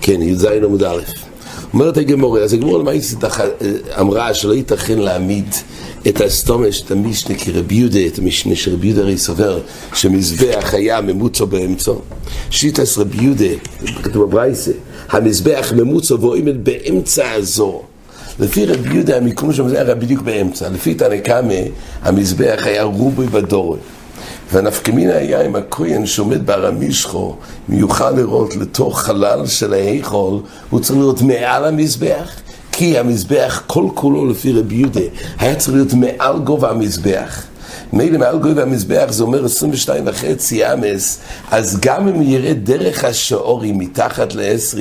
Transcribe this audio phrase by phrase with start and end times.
[0.00, 1.02] כן, י"ז עמוד א'.
[1.74, 3.16] אומרת הגמורה, אז הגמורה למעשה
[4.00, 5.54] אמרה שלא ייתכן להעמיד
[6.08, 9.60] את הסתומש, את המשנה כרבי יהודה, את המשנה שרבי יהודה הרי סובר
[9.94, 12.00] שמזבח היה ממוצו באמצעו.
[12.50, 13.54] שיטס רבי יהודה,
[14.02, 14.72] כתוב בברייסה,
[15.08, 17.82] המזבח ממוצו ועומד באמצע הזו.
[18.40, 21.54] לפי רבי יהודה המיקום שם זה היה בדיוק באמצע, לפי תנקמה
[22.02, 23.78] המזבח היה רובוי בדורי.
[24.52, 27.36] והנפקמינה היה עם הכהן שעומד בארמישכו,
[27.70, 32.30] אם יוכל לראות לתוך חלל של ההיכול, הוא צריך להיות מעל המזבח,
[32.72, 35.00] כי המזבח כל כולו לפי רבי יהודה
[35.38, 37.42] היה צריך להיות מעל גובה המזבח.
[37.92, 41.18] מילא מעל גובה המזבח זה אומר 22 וחצי אמס,
[41.50, 44.80] אז גם אם ירד דרך השעורים מתחת ל-20,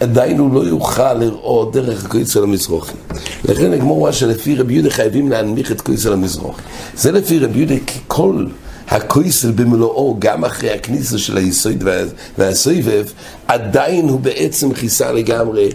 [0.00, 2.96] עדיין הוא לא יוכל לראות דרך הכויס של המזרוחי.
[3.44, 6.62] לכן הגמור שלפי רבי יהודה חייבים להנמיך את כויס של המזרוחי.
[6.96, 8.46] זה לפי רבי יהודה כי כל
[8.88, 11.84] הכויסל במלואו, גם אחרי הכניסה של היסוד
[12.38, 13.06] והסובב,
[13.48, 15.70] עדיין הוא בעצם כיסה לגמרי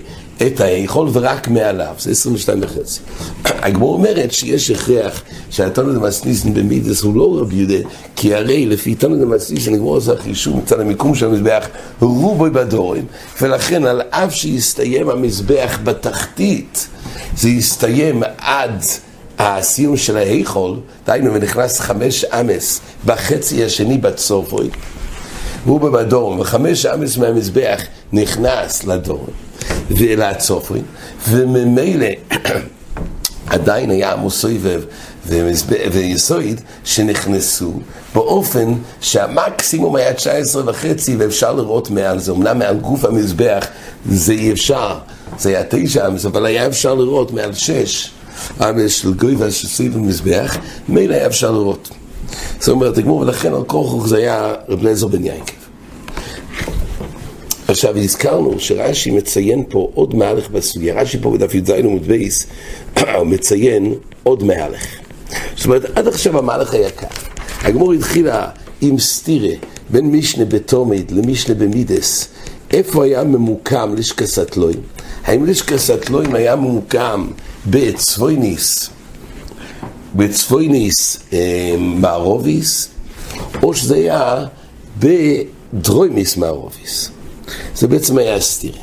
[0.48, 3.00] את היכול ורק מעליו, זה 22 וחצי.
[3.46, 9.26] הגמור אומרת שיש הכרח שהתונו דמסניסן במידס הוא לא רבי יהודה, כי הרי לפי תונו
[9.26, 11.68] דמסניסן הגמור עושה חישוב מצד המיקום של המזבח
[12.00, 13.06] רובוי בדורים,
[13.42, 16.88] ולכן על אף שיסתיים המזבח בתחתית,
[17.38, 18.84] זה יסתיים עד
[19.40, 24.70] הסיום של ההיכול, דהיינו ונכנס חמש אמס בחצי השני בצופוי,
[25.66, 27.82] והוא בדורם, וחמש אמס מהמזבח
[28.14, 29.32] נכנס לדורם
[29.92, 30.82] ולצופוי,
[31.30, 32.08] וממילא
[33.48, 34.82] עדיין היה המוסויבב
[35.92, 37.74] ויסויד שנכנסו
[38.16, 43.68] באופן שהמקסימום היה 19 וחצי ואפשר לראות מעל זה, אמנם מעל גוף המזבח
[44.10, 44.98] זה אי אפשר,
[45.40, 48.12] זה היה תשע אמס, אבל היה אפשר לראות מעל שש.
[48.12, 48.19] אמס
[48.88, 50.58] של גויבה שסביב המזבח,
[50.90, 51.90] מילא היה אפשר לראות.
[52.60, 55.54] זאת אומרת, הגמור, ולכן על כורחוך זה היה רב נזר בן יינקב.
[57.68, 61.02] עכשיו, הזכרנו שרש"י מציין פה עוד מהלך בסוגיה.
[61.02, 62.48] רש"י פה בדף י"ז עמוד בייס,
[63.32, 64.86] מציין עוד מהלך.
[65.56, 67.30] זאת אומרת, עד עכשיו המהלך היה כך.
[67.62, 68.48] הגמור התחילה
[68.82, 69.56] עם סטירה
[69.90, 72.28] בין משנה בתומד למשנה במידס.
[72.72, 74.80] איפה היה ממוקם לשקסת לוים?
[75.24, 77.28] האם לשקסת לוים היה ממוקם
[77.68, 78.90] בצבויניס,
[80.16, 82.90] בצבויניס אה, מערוביס,
[83.64, 84.46] או שזה היה
[85.00, 87.10] בדרוימיס מערוביס.
[87.76, 88.74] זה בעצם היה הסתיר.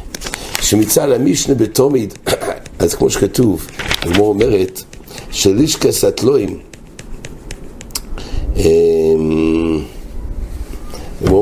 [0.62, 2.14] שמצד המשנה בתומיד,
[2.78, 3.66] אז כמו שכתוב,
[4.03, 4.82] הגמור אומרת,
[5.31, 6.58] שלישקה סטלואים,
[8.56, 8.96] הגמור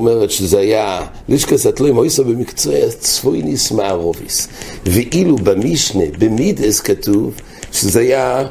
[0.09, 4.49] אומרת שזה היה לישקה סטלואים, אויסו במקצוע צפויניס מערוביס.
[4.87, 7.35] ואילו במשנה, במידס כתוב,
[7.73, 8.47] שזה היה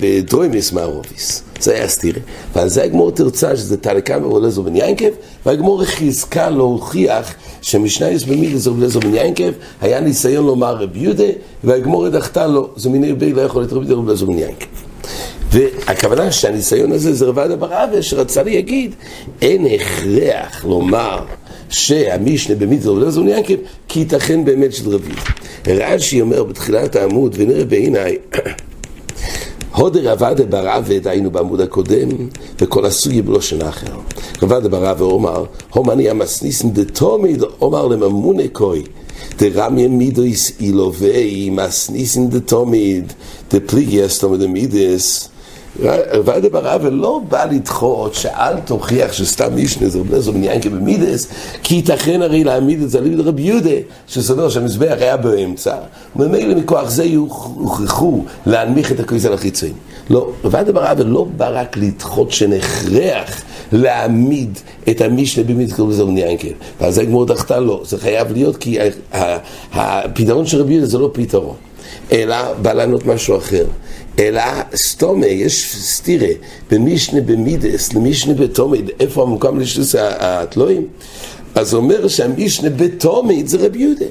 [0.00, 1.42] בדרוימיס מערוביס.
[1.60, 2.20] זה היה סתירה.
[2.54, 5.10] ועל זה הגמור תרצה שזה תלקה מרולזו בן ינקב,
[5.46, 11.24] והגמור חיזקה להוכיח שמשנייס במידס רולזו בן ינקב היה ניסיון לומר רב יהודה,
[11.64, 14.85] והגמור דחתה לו, זה מיני בי לא יכול להתרבי רולזו בן ינקב.
[15.56, 18.94] והכוונה שהניסיון הזה זה רבד אברהבה שרצה להגיד
[19.42, 21.24] אין הכרח לומר
[21.68, 23.54] שהמישנה במידס רולזו בן ינקב
[23.88, 25.12] כי ייתכן באמת של רבי.
[25.66, 28.16] רש"י אומר בתחילת העמוד ונראה בעיניי
[29.76, 32.08] הודר עבדה ברעבד, היינו בעמוד הקודם,
[32.58, 33.96] וכל הסוגיה בלושן אחר.
[34.42, 38.82] עבדה ברעבד אומר, הומני המסניסן דתומיד, אומר לממונה כוי,
[39.38, 43.12] דרמיה מידויס אילובי, מסניסן דתומיד,
[43.50, 45.28] דפליגי אסתומד המידס,
[46.24, 51.28] ועדה ברב לא בא לדחות שאל תוכיח שסתם מישנה זה רבי בן ינקה במידס
[51.62, 53.70] כי ייתכן הרי להעמיד את זה על רבי יהודה
[54.08, 55.76] שסובר שהמזבח היה באמצע.
[56.16, 59.72] וממילא מכוח זה יוכרחו להנמיך את הכביסה לחיצוני.
[60.10, 64.58] לא, ועדה ברב לא בא רק לדחות שנחרח להעמיד
[64.90, 66.48] את המשנה במידס כרבי בן ינקה
[66.80, 68.78] ועל זה גמור דחתה לא, זה חייב להיות כי
[69.72, 71.56] הפתרון של רבי יהודה זה לא פתרון
[72.12, 73.64] אלא בא לענות משהו אחר
[74.18, 74.42] אלא
[74.74, 76.28] סתומה, יש סתירה
[76.70, 80.86] במשנה במידס למשנה בתומד, איפה המקום לשלוס התלויים?
[81.54, 84.06] אז אומר שהמשנה בתומד זה רבי יהודה.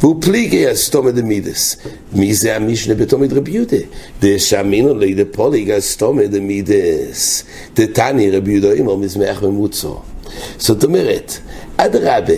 [0.00, 1.76] והוא פליגי הסתומה דמידס.
[2.12, 3.76] מי זה המשנה בתומד רבי יהודה?
[4.22, 7.44] דשאמינו לי דפוליג הסתומה דמידס.
[7.76, 9.96] דתני רבי יהודה אימו מזמח ממוצו.
[10.58, 11.38] זאת אומרת,
[11.76, 12.34] אדרבה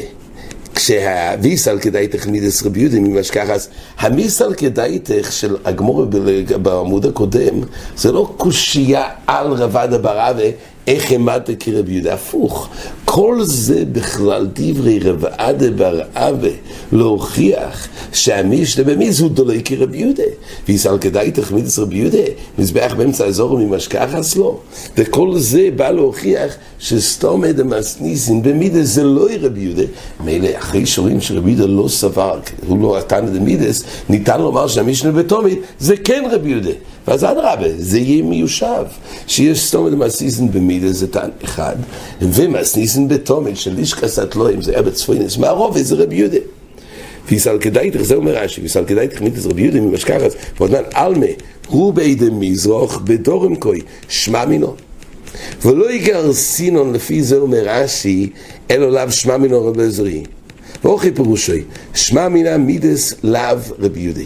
[0.81, 3.69] כשהוויסל כדאיתך מידס רבי יהודה ממש ככה, אז
[3.99, 6.07] המיסל כדאיתך של הגמור
[6.63, 7.61] בעמוד הקודם,
[7.97, 10.43] זה לא קושייה על רבדה ברבה,
[10.87, 12.69] איך העמדת כרבי יהודה, הפוך.
[13.13, 16.49] כל זה בכלל דברי רב עדה בר אבה
[16.93, 20.23] להוכיח שהמישנה במיז הוא דולי כרבי יהודה?
[20.69, 22.19] ויסל כדאי תחמיד את רבי יהודה
[22.59, 24.59] מזבח באמצע האזור ממשכחס לו
[24.97, 29.83] וכל זה בא להוכיח שסתום אדם הסניסין במידס זה לא רבי יהודה.
[30.25, 35.13] מילא אחרי שורים שרבי יהודה לא סבר הוא לא נתן את המידס ניתן לומר שהמישנה
[35.13, 36.73] בתומית זה כן רבי יהודה.
[37.09, 38.85] ואז אדרבה, זה יהיה מיושב,
[39.27, 41.77] שיש סתום את המסניסן במידה, זה טען אחד,
[43.01, 46.39] ומסניסן בתומת של איש סטלואים, זה היה בצפוינס, מהרוב זה רבי יהודה.
[47.29, 51.27] ויסל כדאיתך, זה אומר רש"י, ויסל כדאיתך מיתס רבי יהודה ממשכחת, ועודמן עלמה,
[51.69, 54.75] הוא בידי מזרוח בדורם כוי, שמע מינו.
[55.65, 58.31] ולא יגר סינון לפי זה אומר רש"י,
[58.71, 60.23] אלו לאו שמע מינו רבי עזרי.
[60.85, 61.63] ואוכי פירושי,
[61.95, 64.23] שמע מינה מידס לאו רבי יהודה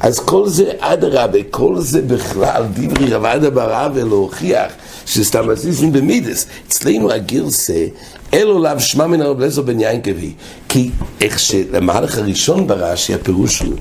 [0.00, 4.72] אז כל זה אדרבה, כל זה בכלל, דברי רב אדה ברבה להוכיח
[5.06, 6.46] שסתם עשיסים במידס.
[6.68, 7.86] אצלנו הגרסה,
[8.36, 10.32] אלו לאו שמע מן הרב לזו בן יין קבי.
[10.68, 10.90] כי
[11.20, 13.74] איך שלמהלך הראשון ברש"י הפירוש הוא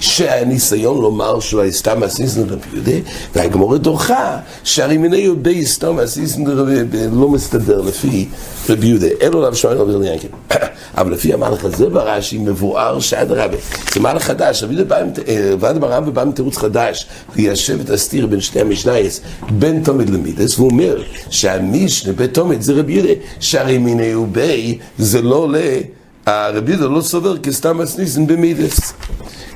[0.00, 6.48] שהניסיון לומר שהוא היה סתם עשיסים רבי יהודה, והגמורה דוחה שהרי מיני יהודי סתם עשיסים
[6.48, 6.74] רבי
[7.12, 8.28] לא מסתדר לפי
[8.68, 9.06] רבי יהודה.
[9.22, 10.58] אלו לאו שמע מן הרב בן יין קבי.
[10.96, 13.56] אבל לפי המהלך הזה ברש"י מבואר שאדרבה,
[13.94, 14.76] זה מהלך חדש, רבי
[15.58, 17.06] ועד ברם ובא עם תירוץ חדש,
[17.36, 19.20] וישב את הסתיר בין שני המשנייס,
[19.50, 25.48] בין תומד למידס, והוא אומר שהמישנה בתומד זה רבי יהודה, שהרי מיני ובי זה לא
[25.52, 25.56] ל...
[26.26, 28.92] הרבי יהודה לא סובר כסתם הסניסן במידס.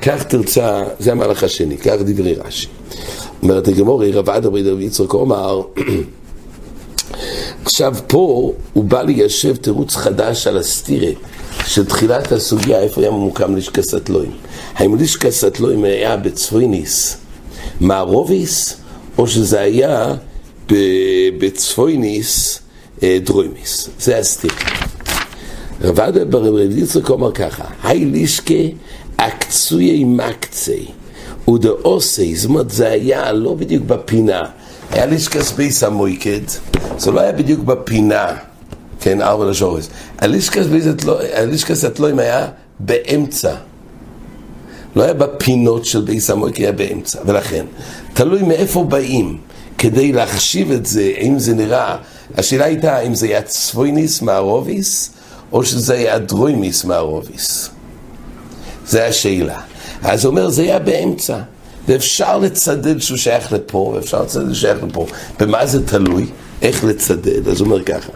[0.01, 2.67] כך תרצה, זה המהלך השני, כך דברי רש"י.
[3.43, 5.61] אומרת הגמורי, רב עדה רבי יצחק אומר
[7.65, 11.11] עכשיו פה הוא בא ליישב תירוץ חדש על הסטירה
[11.65, 14.31] של תחילת הסוגיה, איפה היה ממוקם לישקה סטלואים.
[14.75, 17.17] האם לישקה סטלואים היה בצפויניס
[17.79, 18.77] מערוביס,
[19.17, 20.15] או שזה היה
[21.37, 22.59] בצפויניס
[23.03, 23.89] דרוימיס.
[23.99, 24.55] זה הסתירה.
[25.81, 28.53] רב אדא בריה דרב יצחק אומר ככה, האי לישקה
[29.17, 30.85] אקצויי מקציא
[31.49, 34.43] ואוסיא, זאת אומרת זה היה לא בדיוק בפינה
[34.91, 36.39] היה לישקס בייס המויקד,
[36.97, 38.35] זה לא היה בדיוק בפינה,
[38.99, 39.89] כן, ארבע לישקס.
[40.17, 42.47] הלישקס הטלואים היה
[42.79, 43.55] באמצע.
[44.95, 47.19] לא היה בפינות של בייס המויקד, היה באמצע.
[47.25, 47.65] ולכן,
[48.13, 49.37] תלוי מאיפה באים.
[49.77, 51.97] כדי להחשיב את זה, האם זה נראה,
[52.35, 55.11] השאלה הייתה אם זה היה צפויניס מערוביס,
[55.51, 57.69] או שזה היה דרוימיס מערוביס.
[58.87, 59.61] זה השאלה.
[60.03, 61.39] אז הוא אומר, זה היה באמצע.
[61.87, 65.05] ואפשר לצדד שהוא שייך לפה, ואפשר לצדד שהוא שייך לפה.
[65.39, 66.25] במה זה תלוי?
[66.61, 67.47] איך לצדד?
[67.47, 68.11] אז הוא אומר ככה,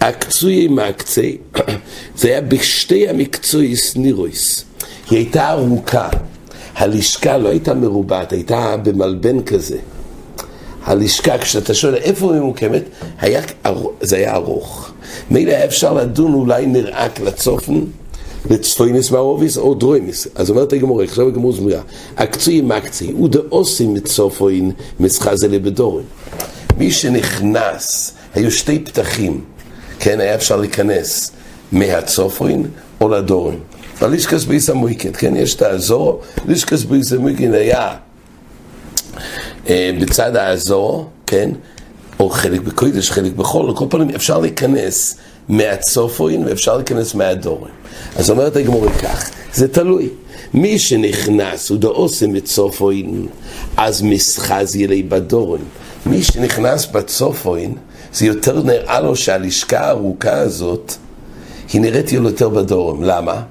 [0.00, 1.36] אקצויי מקציא,
[2.18, 4.64] זה היה בשתי המקצועיס נירויס.
[5.10, 6.08] היא הייתה ארוכה,
[6.74, 9.78] הלשכה לא הייתה מרובעת, הייתה במלבן כזה.
[10.84, 12.82] הלשכה, כשאתה שואל איפה היא ממוקמת,
[13.20, 13.40] היה,
[14.00, 14.92] זה היה ארוך.
[15.30, 17.80] מילא היה אפשר לדון אולי נראה לצופן,
[18.50, 20.28] לצפוינס מערוביס או דרוימיס.
[20.34, 21.80] אז אומרת הגמור, עכשיו הגמור זמורה,
[22.16, 24.70] הקצוי מקצי, ודאוסים מצופוין
[25.00, 26.06] מסחזה לבדורין.
[26.78, 29.40] מי שנכנס, היו שתי פתחים,
[29.98, 31.30] כן, היה אפשר להיכנס
[31.72, 32.66] מהצופוין
[33.00, 33.58] או לדורין.
[34.00, 37.94] בלישקס ביס המויקד, כן, יש את האזור, לישקס ביס המויקד היה
[39.70, 41.50] בצד האזור, כן,
[42.20, 45.16] או חלק בקוידש, חלק בחול, על כל פנים אפשר להיכנס
[45.48, 47.72] מהצופוין ואפשר להיכנס מהדורין.
[48.16, 50.08] אז אומרת הגמורי כך, זה תלוי.
[50.54, 53.26] מי שנכנס הוא דאוסם בצופוין,
[53.76, 55.62] אז מסחז ילי בדורין.
[56.06, 57.74] מי שנכנס בצופוין,
[58.14, 60.94] זה יותר נראה לו שהלשכה הארוכה הזאת,
[61.72, 63.02] היא נראית לו יותר בדורם.
[63.02, 63.42] למה?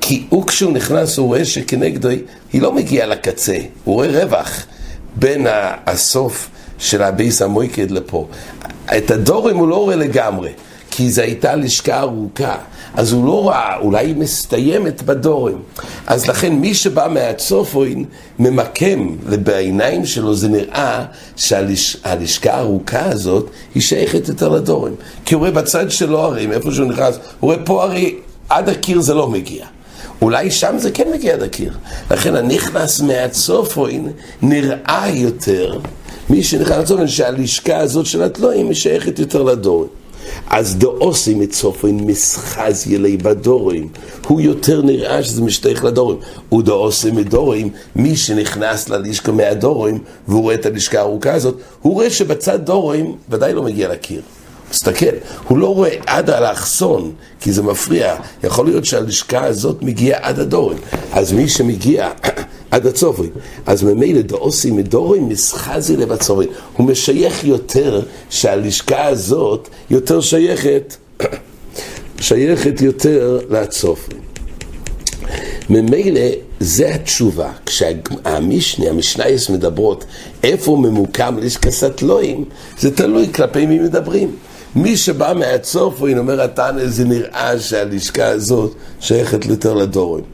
[0.00, 2.08] כי הוא כשהוא נכנס הוא רואה שכנגדו
[2.52, 4.66] היא לא מגיעה לקצה, הוא רואה רווח
[5.16, 5.46] בין
[5.86, 8.28] הסוף של הביס המויקד לפה.
[8.96, 10.50] את הדורם הוא לא רואה לגמרי,
[10.90, 12.56] כי זו הייתה לשכה ארוכה.
[12.94, 15.58] אז הוא לא ראה, אולי היא מסתיימת בדורים.
[16.06, 18.04] אז לכן מי שבא מהצופוין
[18.38, 21.04] ממקם, בעיניים שלו זה נראה
[21.36, 24.94] שהלשכה הארוכה הזאת היא שייכת יותר לדורים.
[25.24, 28.14] כי הוא רואה בצד שלו הרי, מאיפה שהוא נכנס, הוא רואה פה הרי
[28.48, 29.66] עד הקיר זה לא מגיע.
[30.22, 31.72] אולי שם זה כן מגיע עד הקיר.
[32.10, 34.08] לכן הנכנס מהצופוין
[34.42, 35.78] נראה יותר,
[36.30, 39.88] מי שנכנס לצופוין, שהלשכה הזאת של התלויים היא שייכת יותר לדורים.
[40.50, 43.88] אז דאוסי מצופן מסחז ילי בדורים,
[44.26, 46.18] הוא יותר נראה שזה משתייך לדורים.
[46.48, 49.98] הוא דאוסי מדורים, מי שנכנס ללשכה מהדורים,
[50.28, 54.22] והוא רואה את הלשכה הארוכה הזאת, הוא רואה שבצד דורים ודאי לא מגיע לקיר.
[54.72, 55.16] תסתכל,
[55.48, 58.16] הוא לא רואה עד האלכסון, כי זה מפריע.
[58.44, 60.78] יכול להיות שהלשכה הזאת מגיעה עד הדורים.
[61.12, 62.10] אז מי שמגיע
[62.70, 63.28] עד הצופרי.
[63.66, 66.46] אז ממילא דאוסי מדורי מסחזי לב הצופרי.
[66.76, 70.96] הוא משייך יותר שהלשכה הזאת יותר שייכת,
[72.20, 74.16] שייכת יותר לצופרי.
[75.70, 76.20] ממילא
[76.60, 80.04] זה התשובה, כשהמשנה, המשנייס מדברות
[80.42, 82.44] איפה ממוקם לשכסת לואים,
[82.78, 84.36] זה תלוי כלפי מי מדברים.
[84.74, 90.24] מי שבא מהצופוין אומר התנא זה נראה שהלשכה הזאת שייכת יותר לדורים.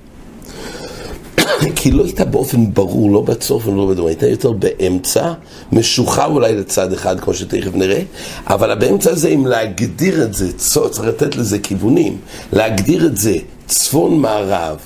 [1.77, 5.33] כי לא הייתה באופן ברור, לא בצופן ולא בדורים, הייתה יותר באמצע,
[5.73, 8.03] משוחה אולי לצד אחד, כמו שתכף נראה,
[8.47, 12.17] אבל באמצע הזה, אם להגדיר את זה, צריך לתת לזה כיוונים,
[12.53, 14.77] להגדיר את זה צפון מערב,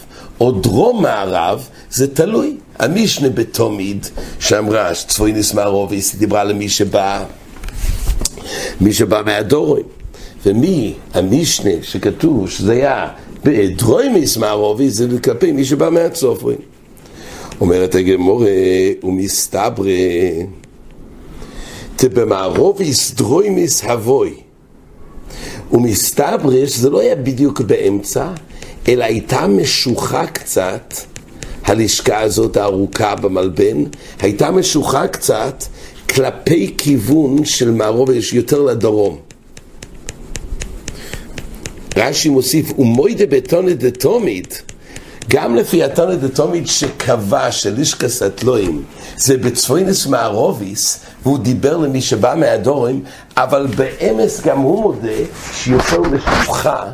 [0.41, 2.57] או דרום מערב, זה תלוי.
[2.79, 4.07] המשנה בתומיד,
[4.41, 7.25] שאמרה שצפוינס מערוביס, דיברה למי שבא,
[8.81, 9.85] מי שבא מהדורים.
[10.47, 13.09] ומי המשנה שכתוב שזה היה
[13.45, 16.59] בדרוימיס מערוביס, זה כלפי מי שבא מהצופרים.
[17.61, 18.51] אומרת הגמורה,
[19.03, 19.89] ומסתברא,
[21.97, 24.35] תבמערוביס דרוימיס הבוי.
[25.73, 28.29] ומסתברא שזה לא היה בדיוק באמצע,
[28.89, 30.95] אלא הייתה משוכה קצת,
[31.65, 33.85] הלשכה הזאת הארוכה במלבן,
[34.21, 35.65] הייתה משוכה קצת
[36.15, 39.19] כלפי כיוון של מערובש יותר לדרום.
[41.97, 44.63] רש"י מוסיף, ומוידה בטונה דתומית,
[45.29, 48.83] גם לפי הטונה דתומית שקבע שלישקס התלויים
[49.17, 53.03] זה בצפוינס מערוביס, והוא דיבר למי שבא מהדורים,
[53.37, 55.09] אבל באמס גם הוא מודה
[55.53, 56.85] שיותר משוכה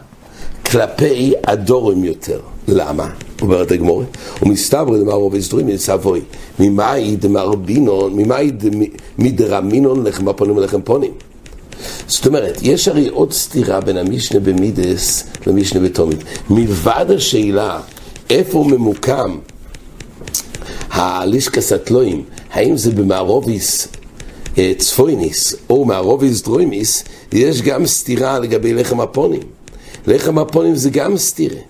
[0.70, 2.40] כלפי הדורים יותר.
[2.68, 3.08] למה?
[3.42, 4.04] אומרת הגמורה,
[4.42, 6.20] ומסתבר דמר רוב הסדרים יצבוי,
[6.60, 8.50] ממאי דמרבינון, ממאי
[9.18, 11.10] מדרמינון לחם הפונים ולחם פונים.
[12.06, 16.18] זאת אומרת, יש הרי עוד סתירה בין המשנה במידס למשנה בתומית.
[16.50, 17.80] מלבד השאלה
[18.30, 19.38] איפה ממוקם
[20.90, 23.88] הלישקס התלויים, האם זה במערוביס
[24.58, 29.42] אה, צפויניס או מערוביס דרוימיס, יש גם סתירה לגבי לחם הפונים.
[30.06, 31.60] לחם הפונים זה גם סתירה.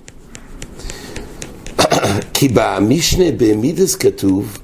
[2.38, 4.58] כי במשנה במידס כתוב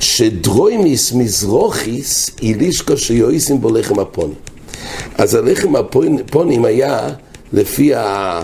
[0.00, 4.34] שדרוימיס מזרוכיס אילישקו שיועיסים בו לחם הפונים.
[5.18, 7.08] אז הלחם הפונים היה
[7.52, 8.40] לפי, ה...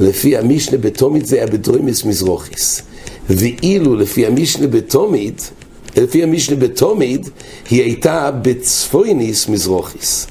[0.00, 2.82] לפי המשנה בתומית זה היה בדרוימיס מזרוכיס.
[3.30, 5.50] ואילו לפי המשנה בתומית,
[5.96, 7.30] לפי המשנה בתומית,
[7.70, 10.26] היא הייתה בצפויניס מזרוכיס.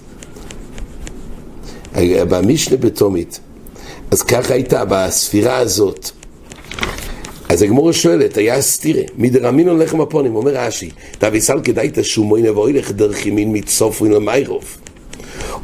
[2.29, 3.39] במשנה בתומית.
[4.11, 6.22] אז ככה הייתה, בספירה הזאת.
[7.49, 12.91] אז הגמורה שואלת, היה סתירה, מדרמינון לחם הפונים, אומר רש"י, תביסל כדאי תשומוי נבוא ילך
[12.91, 14.77] דרך ימין מצופרין למיירוב,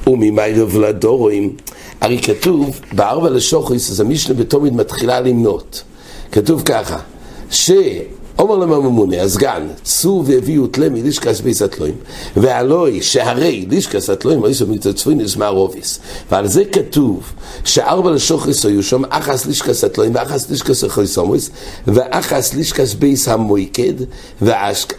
[0.07, 1.55] וממיירוב לדורוים.
[2.01, 5.83] הרי כתוב, בארבע לשוחריס, אז המשנה בתומית מתחילה למנות.
[6.31, 6.99] כתוב ככה,
[7.51, 7.71] ש...
[8.39, 11.95] אומר להם הממונה, הסגן, צאו והביאו תלה מלישקס בי סטלוים,
[12.37, 15.99] והלוי שהרי לישקס סטלוים היו מצצפוין נזמר רוביס.
[16.31, 21.49] ועל זה כתוב שארבע לשוחריס היו שם, אחס לישקס סטלוים, ואחס לישקס חויסומוס,
[21.87, 23.93] ואחס לישקס ביס המויקד,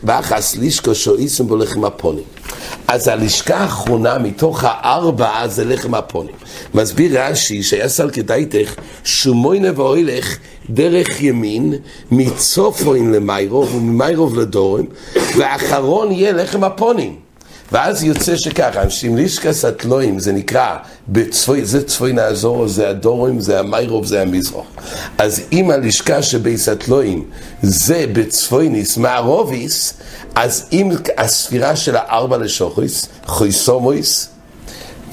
[0.02, 2.24] ואחס לישקס שויסם בו לחם הפונים.
[2.88, 6.34] אז הלשכה האחרונה מתוך הארבע זה לחם הפונים.
[6.74, 10.36] מסביר רש"י שהיה סל כדאיתך שומוינה ואוילך
[10.70, 11.74] דרך ימין,
[12.10, 14.84] מצופוין למיירוב וממיירוב לדורם,
[15.36, 17.16] והאחרון יהיה לחם הפונים.
[17.72, 20.76] ואז יוצא שככה, אנשים לישקס התלויים, זה נקרא,
[21.08, 24.66] בצפוי, זה צפוי נעזור, זה הדורים, זה המיירוב, זה המזרוח.
[25.18, 27.24] אז אם הלשכה שבייס התלויים
[27.62, 29.94] זה בצפויניס מערוביס,
[30.34, 34.28] אז אם הספירה של הארבע לשוכריס, חויסומויס,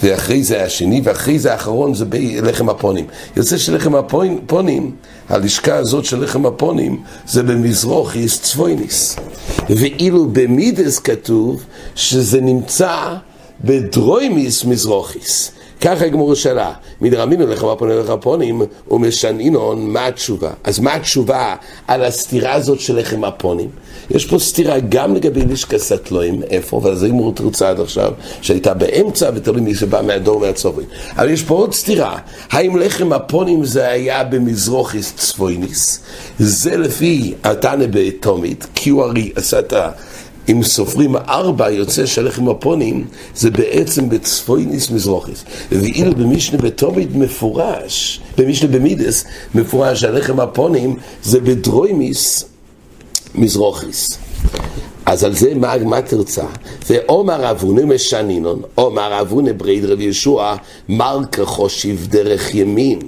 [0.03, 3.07] ואחרי זה השני, ואחרי זה האחרון זה בלחם הפונים.
[3.35, 4.95] יוצא שלחם הפונים,
[5.29, 9.15] הלשכה הזאת של לחם הפונים, זה במזרוחיס צפויניס.
[9.69, 11.63] ואילו במידס כתוב
[11.95, 13.15] שזה נמצא
[13.63, 15.51] בדרוימיס מזרוחיס.
[15.81, 20.49] ככה הגמור שאלה, מדרמינו לך הפונים לך הפונים ומשנינון מה התשובה?
[20.63, 21.55] אז מה התשובה
[21.87, 23.69] על הסתירה הזאת של לחם הפונים?
[24.11, 28.73] יש פה סתירה גם לגבי לישקה סטלוים, איפה, ועל זה גמור תרצה עד עכשיו, שהייתה
[28.73, 30.83] באמצע ותלוי מי שבא מהדור מהצורי.
[31.17, 32.17] אבל יש פה עוד סתירה,
[32.51, 35.99] האם לחם הפונים זה היה במזרוכיס צפויניס?
[36.39, 39.89] זה לפי התנא בתומית, כי הוא הרי עשה את ה...
[40.49, 45.43] אם סופרים ארבע, יוצא שהלחם הפונים זה בעצם בצפויניס מזרוכיס.
[45.71, 49.25] ואילו במשנה בתומית מפורש, במשנה במידס
[49.55, 52.45] מפורש שהלחם הפונים זה בדרוימיס
[53.35, 54.17] מזרוכיס.
[55.05, 56.45] אז על זה מה, מה תרצה?
[56.89, 60.55] ואומר אבונה משנינון, אומר אבונה בריד רב ישוע,
[60.89, 62.99] מר כחושיב דרך ימין,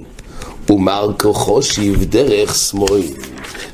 [0.70, 3.02] ומר כחושיב דרך שמאל.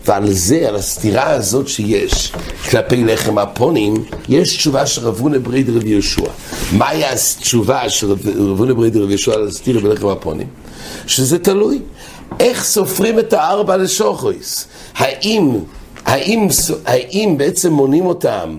[0.06, 2.32] ועל זה, על הסתירה הזאת שיש
[2.70, 6.30] כלפי לחם הפונים, יש תשובה של רבונה בריד רבי יהושע.
[6.72, 10.46] מהי התשובה של רבונה בריד רבי יהושע על הסתירה בלחם הפונים?
[11.06, 11.78] שזה תלוי.
[12.40, 14.68] איך סופרים את הארבע לשוחויס?
[14.96, 15.58] האם,
[16.04, 16.48] האם,
[16.86, 18.58] האם בעצם מונים אותם,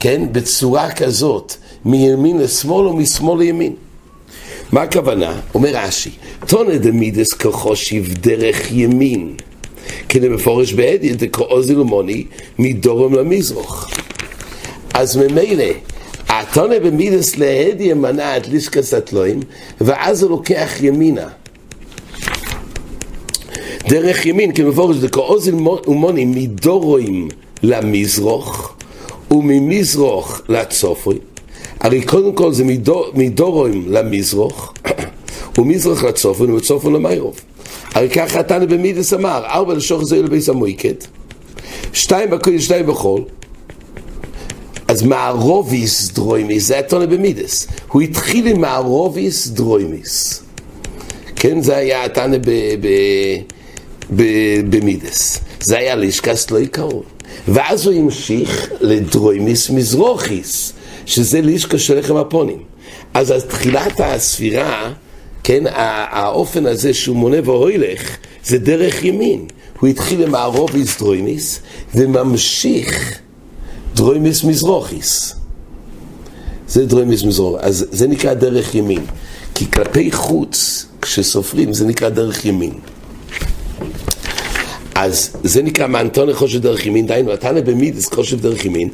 [0.00, 3.74] כן, בצורה כזאת, מימין לשמאל או משמאל לימין?
[4.72, 5.40] מה הכוונה?
[5.54, 6.10] אומר רש"י,
[6.46, 9.36] תונא דמידס כחושיב דרך ימין.
[10.08, 12.24] כדי מפורש בעדי דקאוזי למוני
[12.58, 13.90] מדורם למזרוח.
[14.94, 15.64] אז ממילא,
[16.28, 19.40] התונא במידס להדי ימנע את לישקס התלויים,
[19.80, 21.28] ואז הוא לוקח ימינה.
[23.88, 25.52] דרך ימין, כמפורש דקאוזי
[25.86, 27.28] ומוני מדורוים
[27.62, 28.76] למזרוח,
[29.30, 31.18] וממזרוח לצופוי.
[31.80, 34.74] הרי קודם כל זה מדור, מדורוים למזרוח,
[35.58, 37.40] ומזרח לצופון וצופון למיירוב.
[37.94, 40.94] הרי ככה התנא במידס אמר, ארבע לשוך זה לביס המויקד,
[41.92, 43.22] שתיים בקודש, שתיים בחול.
[44.88, 47.66] אז מערוביס דרוימיס, זה התנא במידס.
[47.88, 50.42] הוא התחיל עם מערוביס דרוימיס.
[51.36, 52.36] כן, זה היה התנא
[54.70, 55.40] במידס.
[55.60, 57.02] זה היה לישקס לא עיקרון.
[57.48, 60.72] ואז הוא המשיך לדרוימיס מזרוכיס.
[61.06, 62.58] שזה לישקה של לחם הפונים.
[63.14, 64.92] אז תחילת הספירה,
[65.44, 65.64] כן,
[66.10, 69.46] האופן הזה שהוא מונה והוילך, זה דרך ימין.
[69.80, 71.60] הוא התחיל עם הערוביס דרוימיס,
[71.94, 73.18] וממשיך
[73.94, 75.34] דרוימיס מזרוכיס.
[76.68, 77.64] זה דרוימיס מזרוכיס.
[77.64, 79.04] אז זה נקרא דרך ימין.
[79.54, 82.72] כי כלפי חוץ, כשסופרים, זה נקרא דרך ימין.
[84.94, 88.88] אז זה נקרא מאנטון חושב דרך ימין, דהיינו, התנא במידס חושב דרך ימין,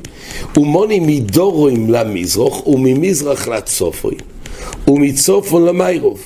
[0.57, 4.15] ומוני מדורוים למזרח, וממזרח לצופוין,
[4.89, 6.21] ומצופוין למיירוב.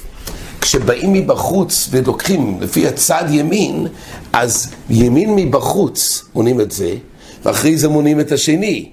[0.65, 3.87] כשבאים מבחוץ ולוקחים לפי הצד ימין,
[4.33, 6.95] אז ימין מבחוץ מונים את זה,
[7.45, 8.89] ואחרי זה מונים את השני,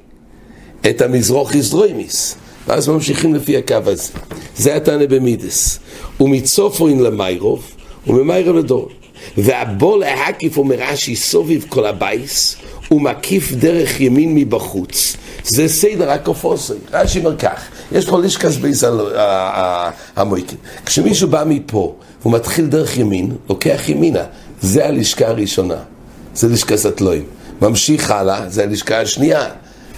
[0.89, 2.35] את המזרוכיס דרוימיס.
[2.67, 4.11] ואז ממשיכים לפי הקו הזה.
[4.57, 5.79] זה התנא במידס.
[6.19, 7.63] ומצופוין למיירוב,
[8.07, 8.89] וממיירוב לדורוים.
[9.37, 12.55] והכל ההקיף אומר רש"י סוביב כל הבייס
[12.91, 15.17] ומקיף דרך ימין מבחוץ.
[15.43, 16.73] זה סדר הקופוסי.
[16.93, 17.61] רש"י אומר כך
[17.91, 18.83] יש פה לישקס בייס
[20.15, 24.23] המויקן כשמישהו בא מפה והוא מתחיל דרך ימין לוקח ימינה.
[24.61, 25.77] זה הלשכה הראשונה.
[26.35, 27.23] זה לשכס התלויים.
[27.61, 29.49] ממשיך הלאה זה הלשכה השנייה.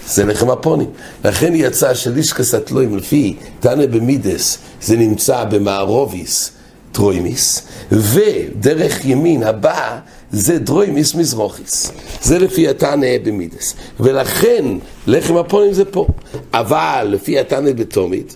[0.06, 0.90] זה לחם הפונים.
[1.24, 6.50] לכן יצא שלישקס התלויים לפי תנא במידס זה נמצא במערוביס
[6.94, 9.98] טרוימיס, ודרך ימין הבא
[10.32, 11.92] זה דרוימיס מזרוכיס.
[12.22, 13.74] זה לפי התנא במידס.
[14.00, 14.64] ולכן
[15.06, 16.06] לחם הפונים זה פה.
[16.52, 18.34] אבל לפי התנא בתומית,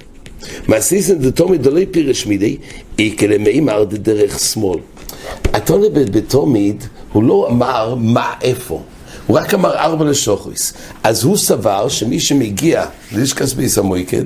[0.68, 2.56] מעשיסן דתומית דלוי פירש מידי,
[2.98, 4.78] איקא למימר דרך שמאל.
[5.52, 8.82] התנא בתומית, הוא לא אמר מה איפה.
[9.26, 10.72] הוא רק אמר ארבע לשוכריס.
[11.02, 14.24] אז הוא סבר שמי שמגיע לישקס ביס המויקד,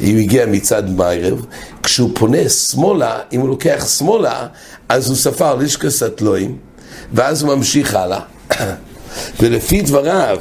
[0.00, 1.46] הוא הגיע מצד מיירב,
[1.82, 4.46] כשהוא פונה שמאלה, אם הוא לוקח שמאלה,
[4.88, 6.56] אז הוא ספר לישקס התלויים,
[7.12, 8.20] ואז הוא ממשיך הלאה.
[9.40, 10.38] ולפי דבריו,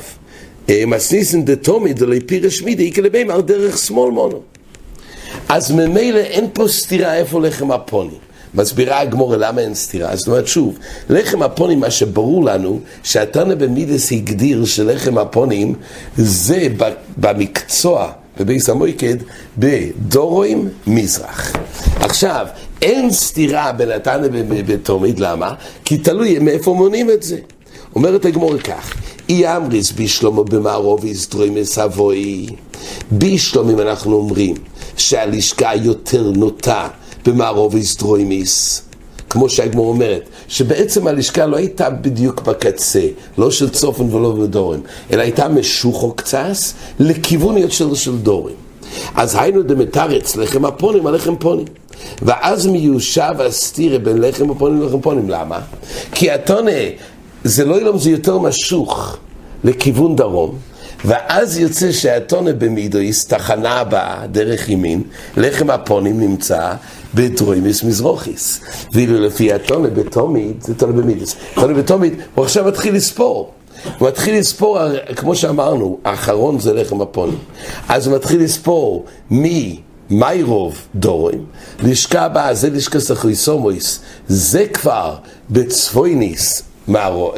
[0.69, 4.41] אה, מסניסן דתומי דלי פירש מידי, איקה לבימר דרך שמאל מונו.
[5.49, 8.17] אז ממילא אין פה סתירה איפה לחם הפונים.
[8.53, 10.15] מסבירה הגמורה למה אין סתירה.
[10.15, 10.77] זאת אומרת, שוב,
[11.09, 15.75] לחם הפונים, מה שברור לנו, שהתנא במידס הגדיר שלחם הפונים
[16.17, 16.67] זה
[17.17, 19.15] במקצוע בביס המויקד
[19.57, 21.53] בדורוים מזרח.
[21.99, 22.47] עכשיו,
[22.81, 24.27] אין סתירה בין התנא
[24.67, 25.53] בתומית, למה?
[25.85, 27.37] כי תלוי מאיפה מונים את זה.
[27.95, 28.93] אומרת הגמור כך,
[29.29, 32.47] אי אמריס בישלומו במערוביס דרוימס אבוי.
[33.11, 34.55] בישלום אם אנחנו אומרים
[34.97, 36.87] שהלשכה יותר נוטה
[37.25, 38.81] במערוביס דרוימיס.
[39.31, 45.21] כמו שהגמור אומרת, שבעצם הלשכה לא הייתה בדיוק בקצה, לא של צופן ולא בדורים, אלא
[45.21, 48.55] הייתה משוחו קצס לכיוון יותר של דורים.
[49.15, 51.65] אז היינו דמתרץ לחם הפונים על לחם פונים.
[52.21, 55.29] ואז מיושב הסתירה בין לחם הפונים ללחם פונים.
[55.29, 55.59] למה?
[56.11, 56.81] כי הטונה,
[57.43, 59.17] זה לא ילום, זה יותר משוך
[59.63, 60.55] לכיוון דרום.
[61.05, 65.03] ואז יוצא שהטונה במידויס, תחנה הבאה, דרך ימין,
[65.37, 66.73] לחם הפונים נמצא
[67.15, 68.61] בדרוימיס מזרוכיס.
[68.93, 71.35] ואילו לפי הטונה בתומית, זה טונה במידויס.
[71.55, 73.51] טונה בתומית, הוא עכשיו מתחיל לספור.
[73.97, 74.79] הוא מתחיל לספור,
[75.15, 77.39] כמו שאמרנו, האחרון זה לחם הפונים.
[77.89, 79.79] אז הוא מתחיל לספור מי...
[80.11, 81.45] מיירוב דורים,
[81.83, 85.15] לשכה הבאה זה לשכה סכריסומויס, זה כבר
[85.49, 86.63] בצפויניס,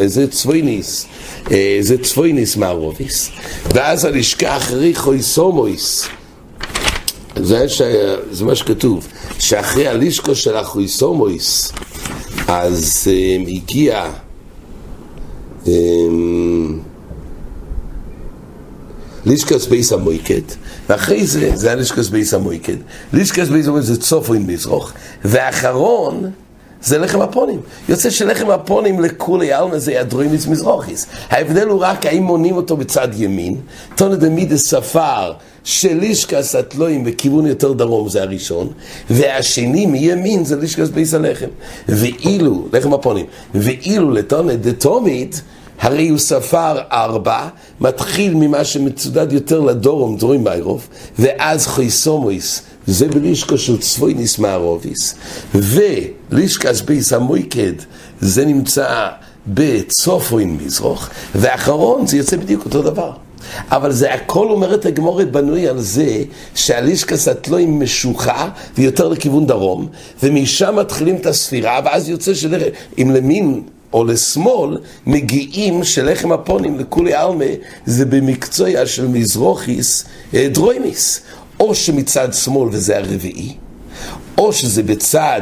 [0.05, 1.05] זה צפויניס,
[1.51, 3.29] אה, זה צפויניס מערוביס,
[3.73, 6.07] ואז הלשכה אחרי חויסומויס,
[7.35, 7.81] זה, ש...
[8.31, 9.07] זה מה שכתוב,
[9.39, 11.71] שאחרי הלישקו של החויסומויס,
[12.47, 14.11] אז um, הגיע,
[15.67, 16.79] אמ,
[19.25, 20.41] לישקס בייס המויקד,
[20.89, 22.75] ואחרי זה, זה היה לישקס בייס המויקד.
[23.13, 24.91] לישקס בייס המויקד זה צופוין מזרוך,
[25.25, 26.31] ואחרון
[26.83, 27.59] זה לחם הפונים.
[27.89, 31.05] יוצא שלחם הפונים לכולי עלמא זה הדרוימיס מזרוכיס.
[31.29, 33.55] ההבדל הוא רק האם מונים אותו בצד ימין,
[33.95, 38.69] תונת דמידה ספר של לישקס התלויים בכיוון יותר דרום זה הראשון,
[39.09, 41.47] והשני מימין זה לישקס בייס הלחם.
[41.89, 45.41] ואילו, לחם הפונים, ואילו לתונת דתומית,
[45.79, 47.47] הרי הוא ספר ארבע,
[47.81, 50.87] מתחיל ממה שמצודד יותר לדורום, דרוים מיירוב,
[51.19, 55.15] ואז חויסומויס, זה בלישקו של צפויניס מערוביס,
[55.55, 57.73] ולישקס ביס המויקד,
[58.21, 59.09] זה נמצא
[59.47, 63.11] בצופוין מזרוך, ואחרון זה יוצא בדיוק אותו דבר.
[63.71, 66.23] אבל זה הכל אומרת הגמורת בנוי על זה
[66.55, 69.87] שהלישקס התלויים משוחה ויותר לכיוון דרום
[70.23, 77.45] ומשם מתחילים את הספירה ואז יוצא שאם למין או לשמאל, מגיעים שלחם הפונים לכולי עלמה
[77.85, 81.21] זה במקצוע של מזרוכיס אה, דרוימיס.
[81.63, 83.53] או שמצד שמאל וזה הרביעי,
[84.37, 85.41] או שזה בצד,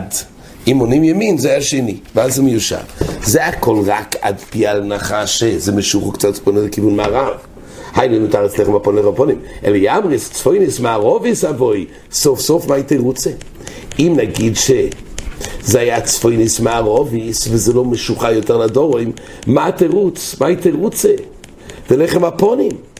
[0.67, 2.77] אם עונים ימין זה השני, ואז זה מיושב.
[3.23, 7.33] זה הכל רק עד פי הנחש, זה משוחו קצת פונה לכיוון מערב.
[7.95, 9.39] היינו מותר אצלכם הפון לרפונים.
[9.65, 13.29] אלא ימריס צפויניס מערוביס אבוי, סוף סוף מה הייתי רוצה?
[13.99, 14.71] אם נגיד ש...
[15.61, 19.11] זה היה צפויניס מערוביס, וזה לא משוחה יותר לדורים,
[19.47, 20.35] מה התירוץ?
[20.39, 21.13] מה התירוץ זה?
[21.89, 22.90] ולחם הפונים.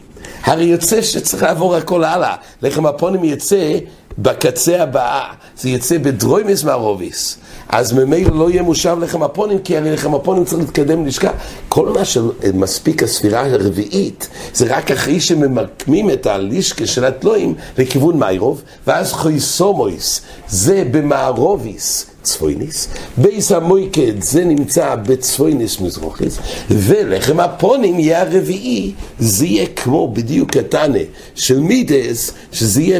[0.43, 2.35] הרי יוצא שצריך לעבור הכל הלאה.
[2.61, 3.77] לחם הפונים יצא
[4.17, 5.23] בקצה הבאה,
[5.57, 7.37] זה יצא בדרוימיס מערוביס.
[7.69, 11.31] אז ממילא לא יהיה מושב לחם הפונים, כי הרי לחם הפונים צריך להתקדם לשכה.
[11.69, 18.61] כל מה שמספיק הספירה הרביעית, זה רק אחרי שממקמים את הלישקה של התלויים לכיוון מיירוב,
[18.87, 22.10] ואז חויסומויס, זה במערוביס.
[22.23, 30.51] צפויניס, בייס המויקד זה נמצא בצפויניס מזרוכיס, ולחם הפונים יהיה הרביעי, זה יהיה כמו בדיוק
[30.51, 30.99] קטנה
[31.35, 32.99] של מידס, שזה יהיה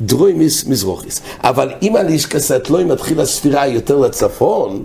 [0.00, 1.20] בדרוימיס מזרוכיס.
[1.44, 4.84] אבל אם הלישקסת לא מתחיל הספירה יותר לצפון,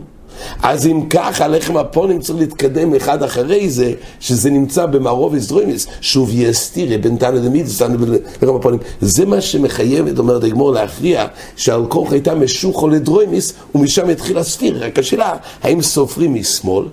[0.64, 6.30] אז אם ככה, לחם הפונים צריך להתקדם אחד אחרי זה, שזה נמצא במערוב איסדרוימיס, שוב
[6.34, 7.96] יסתירה בין תנא דמידס, תנא
[8.42, 8.80] לחם הפונים.
[9.02, 14.84] זה מה שמחייב, את אומרת הגמור, להכריע שעל כוח הייתה משוחו לדרוימיס, ומשם התחיל הספיר.
[14.84, 16.86] רק השאלה, האם סופרים משמאל,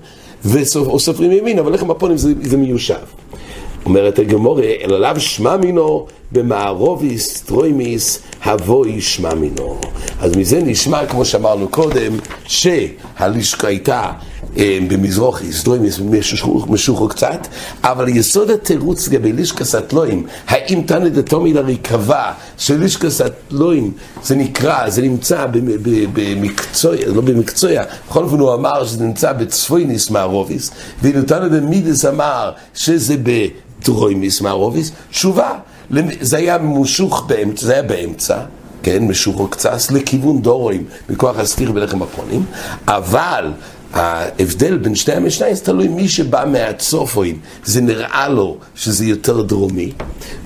[0.76, 2.94] או סופרים ימין, אבל לחם הפונים זה, זה מיושב.
[3.86, 9.80] אומרת הגמורה, אלא לאו שמע מינו במערוביס טרוימיס הבוי שמע מינו.
[10.20, 12.12] אז מזה נשמע, כמו שאמרנו קודם,
[12.46, 14.12] שהלשכה הייתה
[14.58, 16.00] אה, במזרוחי, טרוימיס
[16.68, 17.46] משוחו קצת,
[17.84, 23.92] אבל יסוד התירוץ לגבי לישקה סטלואים, האם תנא דתומי הרי קבע שלישקה סטלואים
[24.22, 25.46] זה נקרא, זה נמצא
[26.12, 27.70] במקצוע, לא במקצוע,
[28.08, 30.70] בכל אופן הוא אמר שזה נמצא בצפויניס מערוביס,
[31.02, 33.46] ואילו תנא דמידס אמר שזה ב...
[33.84, 35.50] דרוימיס מערוביס, תשובה.
[36.20, 38.38] זה היה משוך באמצע, זה היה באמצע,
[38.82, 42.44] כן, משוך קצת, לכיוון דורוים, מכוח הסתיר בלחם הפונים,
[42.86, 43.52] אבל
[43.92, 49.92] ההבדל בין שני המשניים זה תלוי מי שבא מהצופוין, זה נראה לו שזה יותר דרומי,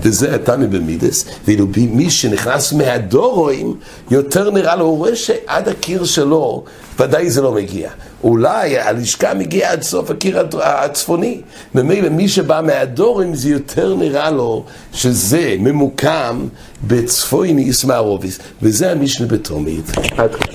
[0.01, 3.75] וזה התנא במידס, ואילו מי שנכנס מהדורוים,
[4.11, 6.63] יותר נראה לו, הוא רואה שעד הקיר שלו,
[6.99, 7.89] ודאי זה לא מגיע.
[8.23, 11.41] אולי הלשכה מגיעה עד סוף הקיר הצפוני.
[11.75, 16.47] ממילא מי שבא מהדורים זה יותר נראה לו שזה ממוקם
[16.87, 19.85] בצפויניס מערוביס, וזה המשנה בתומית.
[20.17, 20.53] עד כאן.